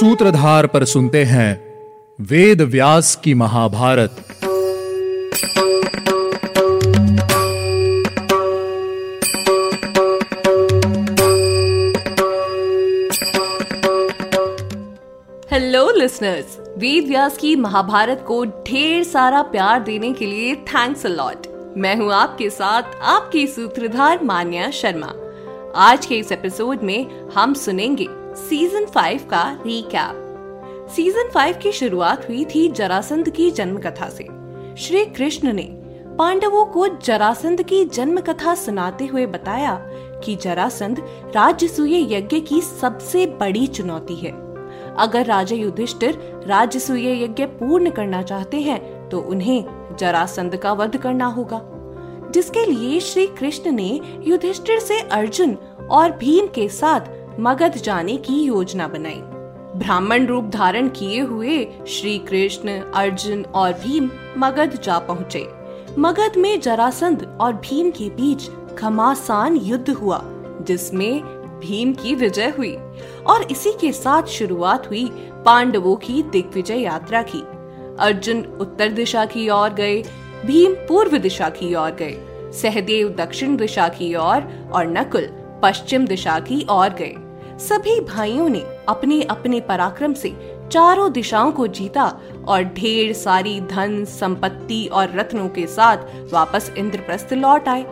[0.00, 1.62] सूत्रधार पर सुनते हैं
[2.20, 4.10] वेद व्यास की महाभारत।
[15.52, 21.46] हेलो लिसनर्स वेद व्यास की महाभारत को ढेर सारा प्यार देने के लिए थैंक्स अलॉट
[21.76, 25.12] मैं हूँ आपके साथ आपकी सूत्रधार मान्या शर्मा।
[25.76, 32.28] आज के इस एपिसोड में हम सुनेंगे सीज़न फाइव का रीकैप सीज़न फाइव की शुरुआत
[32.28, 34.24] हुई थी जरासंध की जन्म कथा से।
[34.76, 35.62] श्री कृष्ण ने
[36.18, 39.74] पांडवों को जरासंध की जन्म कथा सुनाते हुए बताया
[40.24, 41.00] कि जरासंध
[41.34, 44.32] राजसूय यज्ञ की सबसे बड़ी चुनौती है।
[44.96, 51.26] अगर राजा युधिष्ठिर राजसूय यज्ञ पूर्ण करना चाहते हैं तो उन्हें जरासंध का वध करना
[51.26, 51.62] होगा।
[52.30, 55.56] जिसके लिए श्री कृष्ण ने युधिष्ठिर से अर्जुन
[55.90, 59.20] और भीम के साथ मगध जाने की योजना बनाई।
[59.78, 65.46] ब्राह्मण रूप धारण किए हुए श्री कृष्ण अर्जुन और भीम मगध जा पहुँचे।
[65.98, 70.20] मगध में जरासंध और भीम के बीच घमासान युद्ध हुआ
[70.62, 71.22] जिसमें
[71.60, 72.76] भीम की विजय हुई
[73.26, 75.04] और इसी के साथ शुरुआत हुई
[75.46, 77.42] पांडवों की दिग्विजय यात्रा की।
[77.98, 80.02] अर्जुन उत्तर दिशा की ओर गए
[80.46, 85.28] भीम पूर्व दिशा की ओर गए सहदेव दक्षिण दिशा की ओर और, और नकुल
[85.62, 87.14] पश्चिम दिशा की ओर गए।
[87.60, 90.28] सभी भाइयों ने अपने अपने पराक्रम से
[90.72, 95.96] चारों दिशाओं को जीता और ढेर सारी धन, संपत्ति और रत्नों के साथ
[96.32, 97.84] वापस इंद्रप्रस्थ लौट आए।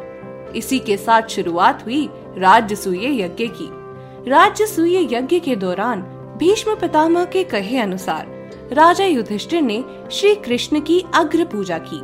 [0.57, 2.09] इसी के साथ शुरुआत हुई
[2.39, 3.69] राजसूय यज्ञ की।
[4.31, 6.03] राजसूय यज्ञ के दौरान
[6.39, 8.27] भीष्म पितामह के कहे अनुसार
[8.73, 12.01] राजा युधिष्ठिर ने श्री कृष्ण की अग्र पूजा की।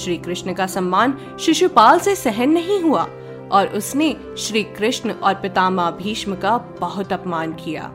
[0.00, 3.06] श्री कृष्ण का सम्मान शिशुपाल से सहन नहीं हुआ।
[3.52, 7.92] और उसने श्री कृष्ण और पितामह भीष्म का बहुत अपमान किया।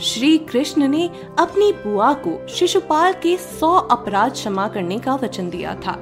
[0.00, 1.08] श्री कृष्ण ने
[1.38, 5.98] अपनी बुआ को शिशुपाल के सौ अपराध क्षमा करने का वचन दिया था।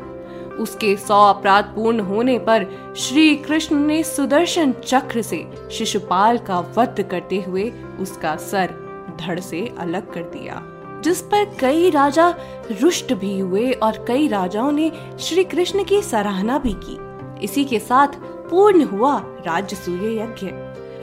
[0.60, 2.66] उसके सौ अपराध पूर्ण होने पर
[2.98, 8.74] श्री कृष्ण ने सुदर्शन चक्र से शिशुपाल का वध करते हुए उसका सर
[9.20, 10.62] धड़ से अलग कर दिया,
[11.04, 12.28] जिस पर कई राजा
[12.70, 14.90] रुष्ट भी हुए और कई राजाओं ने
[15.20, 20.50] श्री कृष्ण की सराहना भी की। इसी के साथ पूर्ण हुआ राजसूय यज्ञ।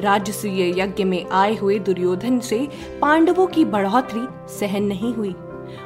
[0.01, 2.67] राजसूय यज्ञ में आए हुए दुर्योधन से
[3.01, 4.28] पांडवों की बढ़ोतरी
[4.59, 5.35] सहन नहीं हुई।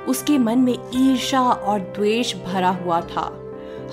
[0.07, 3.31] उसके मन में ईर्षा और द्वेष भरा हुआ था।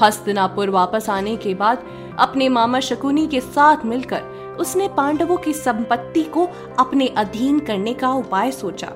[0.02, 1.82] हस्तिनापुर वापस आने के बाद
[2.18, 4.22] अपने मामा शकुनी के साथ मिलकर
[4.60, 6.48] उसने पांडवों की संपत्ति को
[6.78, 8.92] अपने अधीन करने का उपाय सोचा।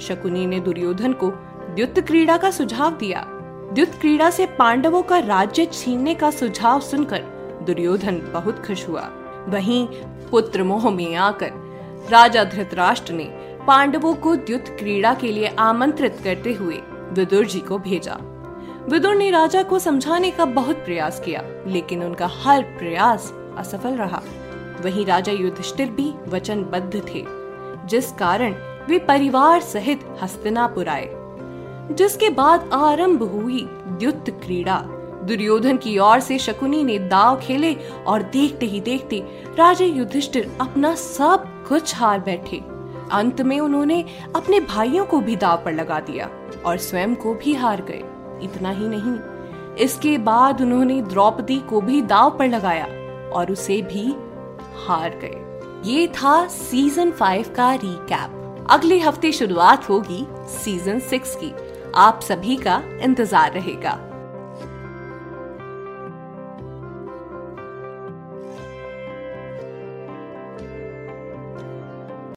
[0.00, 1.30] शकुनी ने दुर्योधन को
[1.74, 3.26] द्युत क्रीड़ा का सुझाव दिया।
[3.72, 9.10] द्युत क्रीड़ा से पांडवों का राज्य छीनने का सुझाव सुनकर दुर्योधन बहुत खुश हुआ।
[9.48, 9.88] वहीं
[10.30, 11.50] पुत्र मोह में आकर
[12.10, 13.24] राजा धृतराष्ट्र ने
[13.66, 16.78] पांडवों को द्युत क्रीड़ा के लिए आमंत्रित करते हुए
[17.12, 18.18] विदुर जी को भेजा।
[18.88, 24.22] विदुर ने राजा को समझाने का बहुत प्रयास किया, लेकिन उनका हर प्रयास असफल रहा।
[24.80, 27.24] वहीं राजा युधिष्ठिर भी वचनबद्ध थे,
[27.86, 28.54] जिस कारण
[28.88, 31.10] वे परिवार सहित हस्तिनापुर आए।
[31.82, 34.84] जिसके बाद आरंभ हुई द्युत क्रीड़ा।
[35.22, 37.74] दुर्योधन की ओर से शकुनी ने दाव खेले
[38.06, 39.22] और देखते ही देखते
[39.58, 42.60] राजा युधिष्ठिर अपना सब कुछ हार बैठे।
[43.12, 44.04] अंत में उन्होंने
[44.36, 46.28] अपने भाइयों को भी दाव पर लगा दिया
[46.66, 48.02] और स्वयं को भी हार गए।
[48.44, 49.18] इतना ही नहीं,
[49.76, 52.86] इसके बाद उन्होंने द्रौपदी को भी दाव पर लगाया
[53.32, 54.06] और उसे भी
[54.86, 61.52] हार गए। ये था सीज़न फाइव का रिकैप अगले हफ़्ते शुरुआत होगी सीज़न सिक्स की।
[61.96, 63.98] आप सभी का इंतज़ार रहेगा।